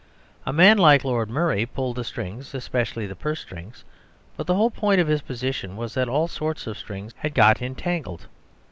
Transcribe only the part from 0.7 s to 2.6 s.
like Lord Murray pulled the strings,